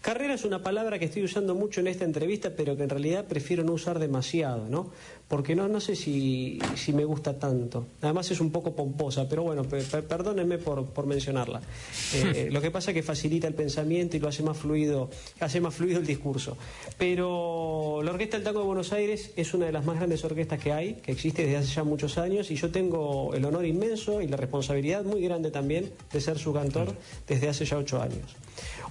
[0.00, 3.26] Carrera es una palabra que estoy usando mucho en esta entrevista, pero que en realidad
[3.26, 4.90] prefiero no usar demasiado, ¿no?
[5.30, 7.86] Porque no, no sé si, si me gusta tanto.
[8.02, 11.60] Además es un poco pomposa, pero bueno, pe- pe- perdónenme por, por mencionarla.
[12.12, 15.08] Eh, lo que pasa es que facilita el pensamiento y lo hace más fluido,
[15.38, 16.56] hace más fluido el discurso.
[16.98, 20.58] Pero la Orquesta del Tango de Buenos Aires es una de las más grandes orquestas
[20.60, 24.20] que hay, que existe desde hace ya muchos años, y yo tengo el honor inmenso
[24.20, 26.94] y la responsabilidad muy grande también de ser su cantor
[27.28, 28.34] desde hace ya ocho años.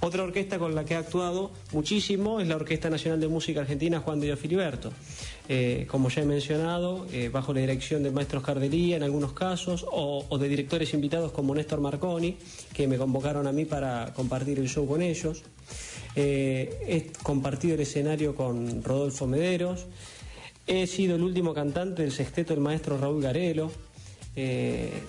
[0.02, 4.00] Otra orquesta con la que he actuado muchísimo es la Orquesta Nacional de Música Argentina
[4.00, 4.92] Juan de Filiberto.
[5.52, 9.84] Eh, como ya he mencionado, eh, bajo la dirección de maestros Cardelía en algunos casos,
[9.91, 12.38] o, de directores invitados como Néstor Marconi,
[12.72, 15.41] que me convocaron a mí para compartir el show con ellos.
[16.16, 19.88] Eh, he compartido el escenario con Rodolfo Mederos.
[20.68, 23.72] He sido el último cantante del sexteto del maestro Raúl Garelo.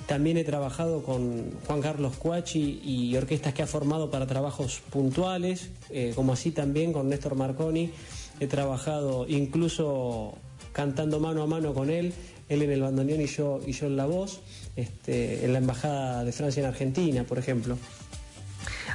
[0.07, 5.71] También he trabajado con Juan Carlos Cuachi y orquestas que ha formado para trabajos puntuales,
[6.17, 7.93] como así también con Néstor Marconi.
[8.41, 10.35] He trabajado incluso
[10.73, 12.13] cantando mano a mano con él,
[12.49, 14.41] él en el bandoneón y yo, y yo en la voz,
[14.77, 17.77] este, en la Embajada de Francia en Argentina, por ejemplo.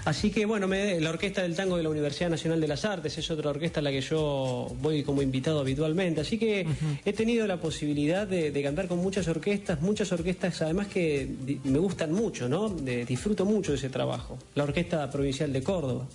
[0.03, 3.17] Así que bueno, me- la Orquesta del Tango de la Universidad Nacional de las Artes
[3.17, 6.21] es otra orquesta a la que yo voy como invitado habitualmente.
[6.21, 6.67] Así que
[7.03, 11.27] he tenido la posibilidad de, de cantar con muchas orquestas, muchas orquestas además que
[11.63, 12.69] me gustan mucho, ¿no?
[12.69, 14.37] De- disfruto mucho de ese trabajo.
[14.53, 16.07] La Orquesta Provincial de Córdoba.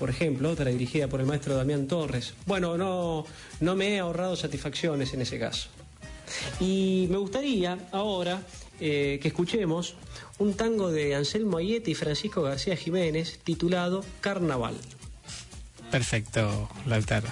[0.00, 2.32] Por ejemplo, otra dirigida por el maestro Damián Torres.
[2.46, 3.26] Bueno, no,
[3.60, 5.68] no me he ahorrado satisfacciones en ese caso.
[6.58, 8.40] Y me gustaría ahora
[8.80, 9.96] eh, que escuchemos
[10.38, 14.74] un tango de Anselmo Ayete y Francisco García Jiménez titulado Carnaval.
[15.90, 17.28] Perfecto, Lautaro.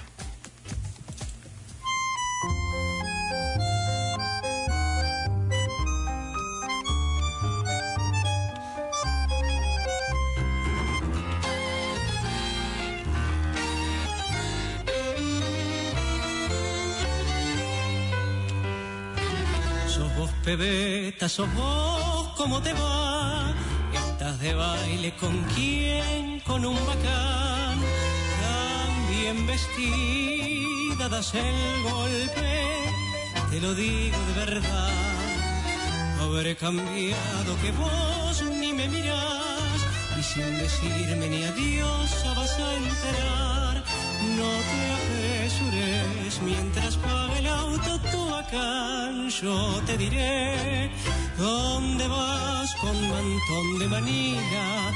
[20.57, 23.53] Pebeta, sos vos, ¿cómo te va?
[23.92, 27.76] Estás de baile con quién, con un bacán.
[28.42, 32.51] Tan bien vestida, das el golpe,
[33.51, 35.18] te lo digo de verdad.
[36.22, 39.78] Habré cambiado que vos ni me mirás
[40.18, 43.74] y sin decirme ni adiós vas a enterar.
[44.38, 46.96] No te apresures mientras
[47.85, 49.29] el.
[49.29, 50.91] Yo te diré
[51.37, 54.93] dónde vas con mantón de manila,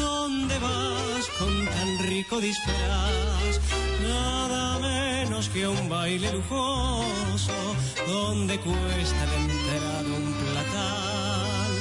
[0.00, 3.60] dónde vas con tan rico disfraz.
[4.02, 7.52] Nada menos que un baile lujoso,
[8.06, 11.72] donde cuesta la entrada un platal.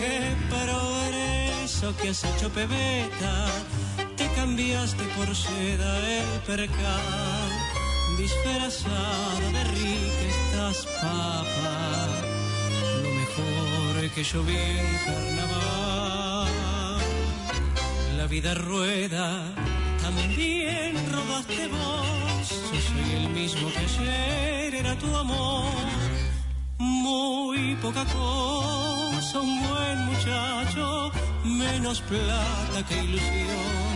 [0.00, 3.46] Qué progreso que has hecho, pebeta
[4.16, 7.50] te cambiaste por seda el percal,
[8.16, 10.03] disfrazada de rica
[10.70, 12.06] estás papa,
[13.02, 16.48] lo mejor que yo vi en carnaval.
[18.16, 19.42] La vida rueda,
[20.02, 25.84] también rodaste vos, yo soy el mismo que ayer era tu amor.
[26.78, 31.12] Muy poca cosa, un buen muchacho,
[31.44, 33.94] menos plata que ilusión.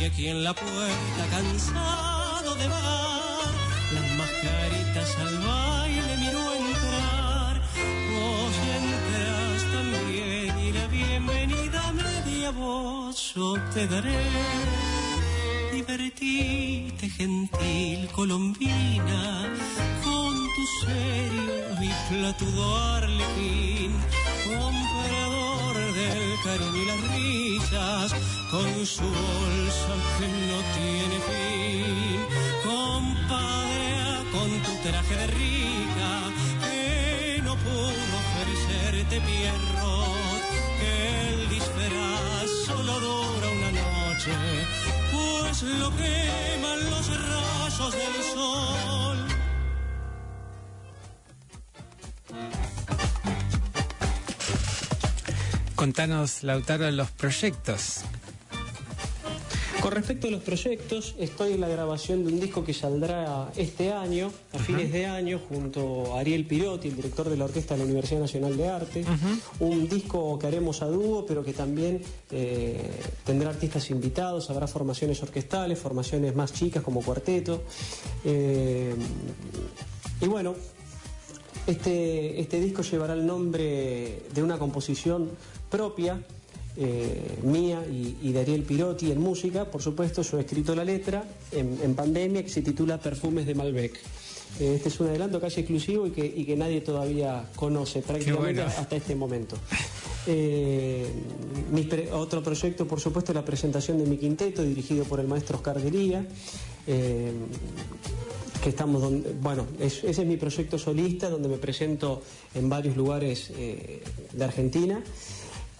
[0.00, 3.52] Y aquí en la puerta, cansado de vagar,
[3.94, 5.69] las mascaritas al baile
[13.34, 14.18] yo te daré.
[15.72, 19.48] Divertite, gentil colombina,
[20.04, 23.92] con tu serio y platudo arlequín,
[24.44, 28.14] comprador del cariño y las risas,
[28.50, 32.20] con su bolsa que no tiene fin.
[32.64, 33.92] Compadre,
[34.32, 36.10] con tu traje de rica,
[36.64, 40.42] que no pudo ofrecerte pierrot,
[40.80, 42.59] que el disfraz
[42.98, 44.32] dura una noche,
[45.12, 49.18] pues lo queman los rayos del sol.
[55.74, 58.04] Contanos, Lautaro, los proyectos.
[59.80, 63.92] Con respecto a los proyectos, estoy en la grabación de un disco que saldrá este
[63.92, 67.80] año, a fines de año, junto a Ariel Pirotti, el director de la Orquesta de
[67.80, 69.04] la Universidad Nacional de Arte.
[69.58, 72.90] Un disco que haremos a dúo, pero que también eh,
[73.24, 77.62] tendrá artistas invitados, habrá formaciones orquestales, formaciones más chicas como cuarteto.
[78.24, 78.94] Eh,
[80.20, 80.56] y bueno,
[81.66, 85.30] este, este disco llevará el nombre de una composición
[85.70, 86.22] propia
[86.76, 89.64] eh, mía y, y de Ariel Pirotti en música.
[89.70, 93.54] Por supuesto, yo he escrito la letra en, en pandemia que se titula Perfumes de
[93.54, 93.94] Malbec.
[94.58, 98.62] Eh, este es un adelanto casi exclusivo y que, y que nadie todavía conoce prácticamente
[98.62, 98.74] bueno.
[98.78, 99.56] hasta este momento.
[100.26, 101.06] Eh,
[101.72, 105.28] mi pre- otro proyecto, por supuesto, es la presentación de mi quinteto dirigido por el
[105.28, 106.26] maestro Oscar Guería.
[106.86, 107.32] Eh,
[108.62, 112.22] que estamos donde, bueno, es- ese es mi proyecto solista donde me presento
[112.54, 114.02] en varios lugares eh,
[114.32, 115.02] de Argentina.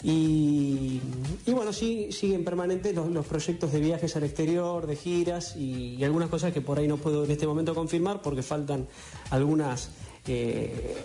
[0.02, 1.00] Y,
[1.46, 6.30] bueno, sí, siguen permanentes los, proyectos de viajes al exterior, de giras y, y algunas
[6.30, 8.86] cosas que por ahí no puedo en este momento confirmar porque faltan
[9.30, 9.90] algunas,
[10.26, 10.96] eh,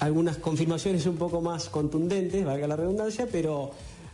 [0.00, 3.70] algunas confirmaciones un poco más contundentes, valga la redundancia, pero,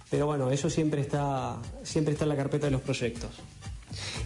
[0.08, 3.30] pero bueno, eso siempre está, siempre está en la carpeta de los proyectos.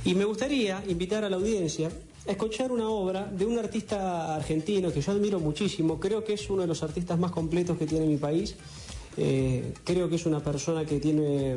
[0.04, 1.90] Y me gustaría invitar a la audiencia
[2.26, 6.50] a escuchar una obra de un artista argentino que yo admiro muchísimo, creo que es
[6.50, 8.56] uno de los artistas más completos que tiene mi país.
[9.16, 11.56] Eh, creo que es una persona que tiene...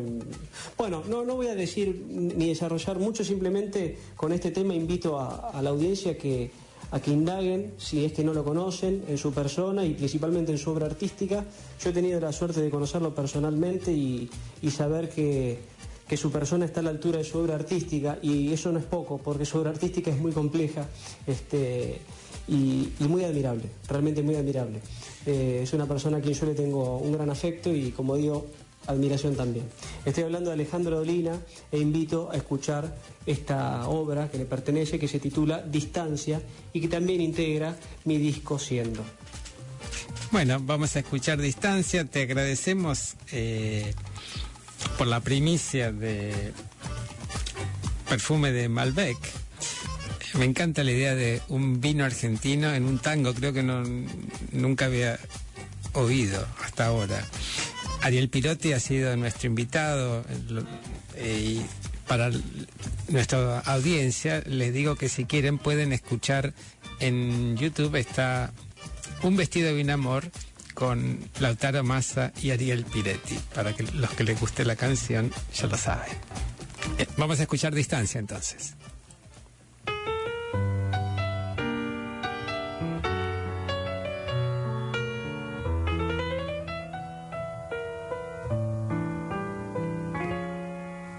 [0.77, 5.59] Bueno, no, no voy a decir ni desarrollar mucho, simplemente con este tema invito a,
[5.61, 6.51] la audiencia que,
[6.91, 10.57] a que indaguen, si es que no lo conocen, en su persona y principalmente en
[10.57, 11.45] su obra artística.
[11.81, 14.29] Yo he tenido la suerte de conocerlo personalmente y,
[14.69, 15.59] saber que,
[16.07, 18.85] que su persona está a la altura de su obra artística y eso no es
[18.85, 20.87] poco, porque su obra artística es muy compleja
[21.25, 22.01] este,
[22.47, 24.81] y muy admirable, realmente muy admirable.
[25.27, 28.47] Eh, es una persona a quien yo le tengo un gran afecto y, como digo,
[28.87, 29.65] admiración también.
[30.05, 31.37] Estoy hablando de Alejandro Dolina
[31.69, 36.87] e invito a escuchar esta obra que le pertenece, que se titula Distancia y que
[36.87, 37.75] también integra
[38.05, 39.03] mi disco Siendo.
[40.31, 42.05] Bueno, vamos a escuchar Distancia.
[42.05, 43.93] Te agradecemos eh,
[44.97, 46.53] por la primicia de
[48.07, 49.17] perfume de Malbec.
[50.33, 53.33] Me encanta la idea de un vino argentino en un tango.
[53.33, 53.83] Creo que no,
[54.51, 55.19] nunca había
[55.93, 57.23] oído hasta ahora.
[58.01, 60.23] Ariel Pirotti ha sido nuestro invitado
[61.15, 61.65] eh, y
[62.07, 62.31] para
[63.09, 66.53] nuestra audiencia les digo que si quieren pueden escuchar
[66.99, 68.53] en YouTube está
[69.23, 70.29] Un vestido de un amor
[70.73, 73.37] con Lautaro Massa y Ariel Piretti.
[73.55, 76.13] Para que los que les guste la canción ya lo saben.
[77.17, 78.75] Vamos a escuchar distancia entonces.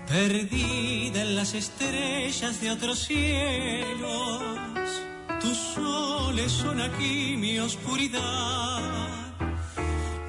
[0.08, 4.42] Perdida en las estrellas de otros cielos,
[5.38, 8.80] tus soles son aquí mi oscuridad.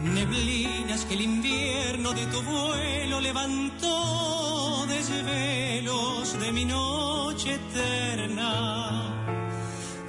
[0.02, 9.16] Neblinas que el invierno de tu vuelo levantó desvelos de mi noche eterna.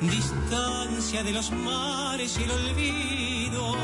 [0.00, 3.76] Distancia de los mares y el olvido,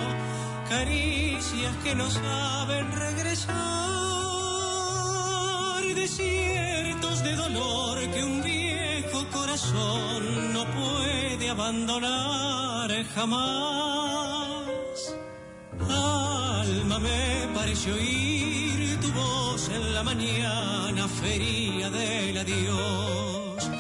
[0.69, 4.16] caricias que no saben regresar
[6.07, 14.99] desiertos de dolor que un viejo corazón no puede abandonar jamás.
[15.81, 23.71] Alma, me pareció oír tu voz en la mañana feria del adiós.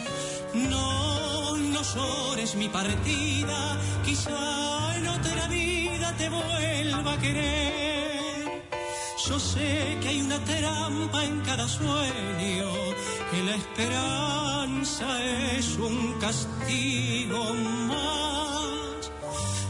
[0.73, 3.59] No, no llores mi partida,
[4.05, 8.06] quizá en otra vida te vuelva a querer
[9.29, 12.71] yo sé que hay una trampa en cada sueño,
[13.31, 15.07] que la esperanza
[15.57, 17.43] es un castigo
[17.89, 19.11] más.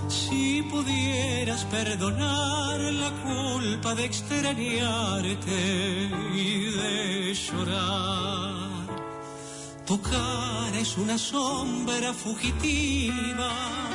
[0.08, 8.86] Si pudieras perdonar la culpa de extrañarte y de llorar,
[9.86, 13.85] tu cara es una sombra fugitiva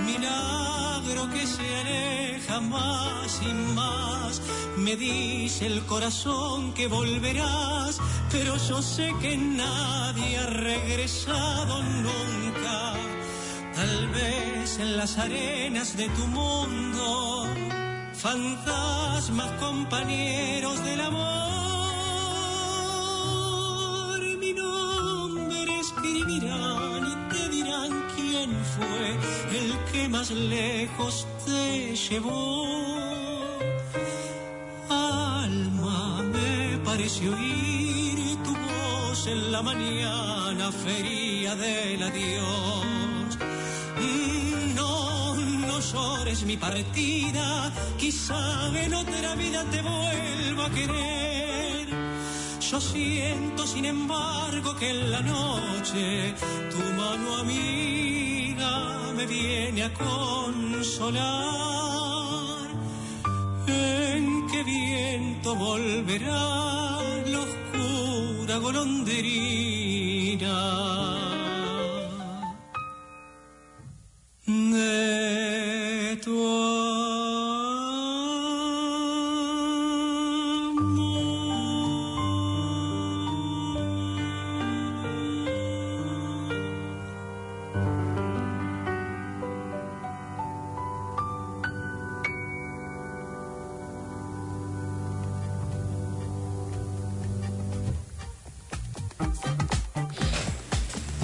[0.00, 4.42] milagro que se aleja más y más.
[4.76, 12.94] Me dice el corazón que volverás, pero yo sé que nadie ha regresado nunca.
[13.74, 17.46] Tal vez en las arenas de tu mundo,
[18.14, 21.20] fantasmas compañeros del amor,
[24.38, 26.08] mi nombre te
[28.40, 32.66] quién fue el que más lejos te llevó.
[34.88, 43.38] Alma, me pareció oír tu voz en la mañana feria del adiós.
[44.74, 45.34] No,
[45.68, 51.88] no llores mi partida, quizá en otra vida te vuelva a querer.
[52.70, 56.34] Yo siento, sin embargo, que en la noche
[56.70, 57.36] tu mano
[59.16, 61.20] me viene a consolar.
[63.66, 69.00] ¿En qué viento volverá la oscura golondrina?
[74.46, 75.79] De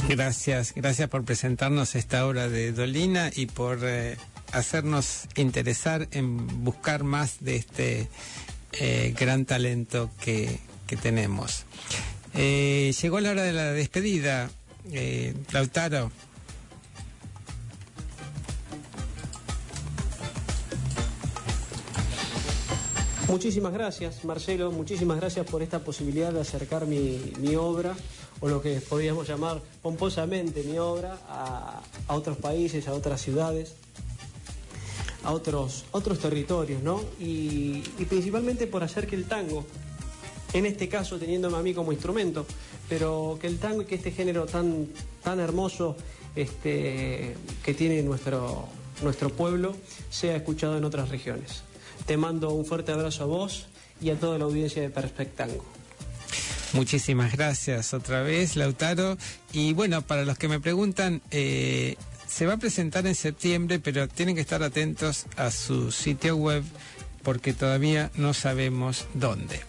[0.09, 4.17] Gracias, gracias por presentarnos esta obra de Dolina y por eh,
[4.53, 8.09] hacernos interesar en buscar más de este
[8.73, 11.65] eh, gran talento que, que tenemos.
[12.35, 14.49] Eh, llegó la hora de la despedida.
[15.51, 16.13] Lautaro,
[23.29, 27.97] Muchísimas gracias, Marcelo, muchísimas gracias por esta posibilidad de acercar mi, mi obra,
[28.41, 33.75] o lo que podríamos llamar pomposamente mi obra, a, otros países, a otras ciudades,
[35.25, 37.01] a otros, otros territorios, ¿no?
[37.19, 39.65] Y, y principalmente por hacer que el tango,
[40.53, 42.47] en este caso teniéndome a mí como instrumento,
[42.89, 44.89] pero que el tango y que este género tan,
[45.23, 45.97] tan hermoso
[46.37, 47.35] este,
[47.65, 48.67] que tiene nuestro,
[49.03, 49.75] nuestro pueblo
[50.11, 51.63] sea escuchado en otras regiones.
[52.07, 53.67] Te mando un fuerte abrazo a vos
[54.01, 55.76] y a toda la audiencia de Perspectango.
[56.77, 59.17] Muchísimas gracias otra vez, Lautaro.
[59.53, 61.97] Y bueno, para los que me preguntan, eh,
[62.29, 66.63] se va a presentar en septiembre, pero tienen que estar atentos a su sitio web
[67.23, 69.63] porque todavía no sabemos dónde.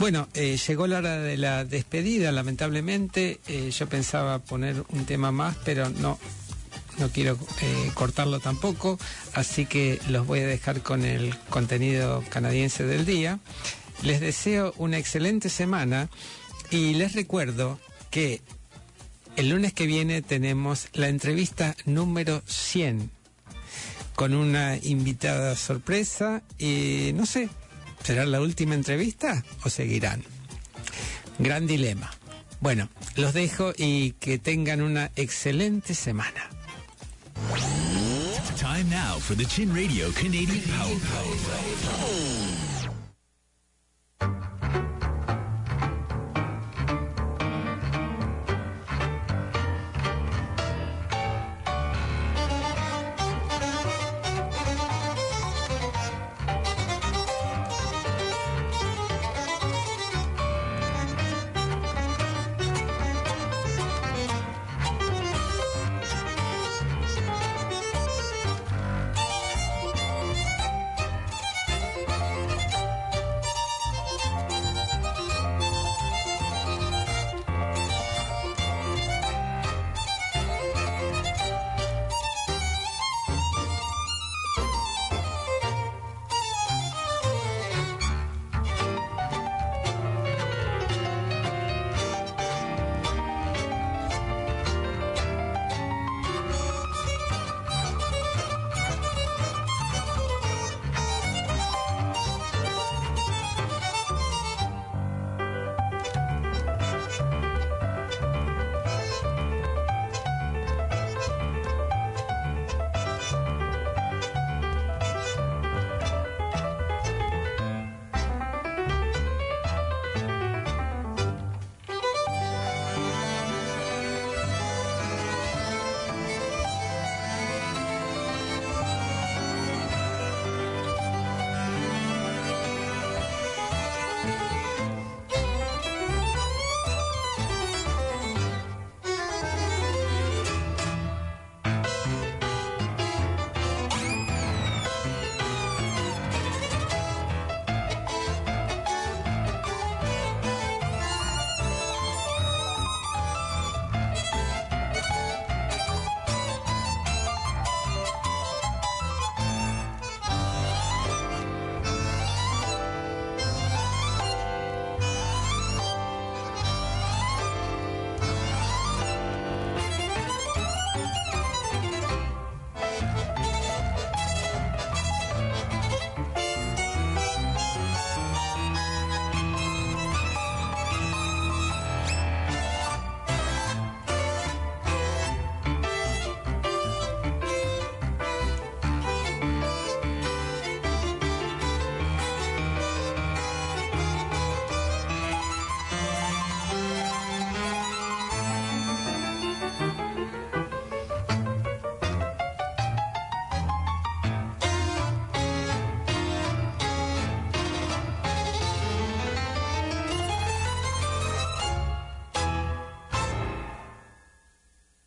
[0.00, 3.40] Bueno, eh, llegó la hora de la despedida, lamentablemente.
[3.46, 6.18] Eh, yo pensaba poner un tema más, pero no,
[6.98, 7.38] no quiero
[7.94, 8.98] cortarlo tampoco,
[9.32, 13.38] así que los voy a dejar con el contenido canadiense del día.
[14.02, 16.08] Les deseo una excelente semana
[16.70, 17.78] y les recuerdo
[18.10, 18.40] que
[19.36, 23.10] el lunes que viene tenemos la entrevista número 100
[24.14, 27.50] con una invitada sorpresa y no sé,
[28.06, 30.22] ¿Será la última entrevista o seguirán?
[31.40, 32.08] Gran dilema.
[32.60, 36.48] Bueno, los dejo y que tengan una excelente semana.
[38.56, 40.96] Time now for the Chin Radio Canadian Power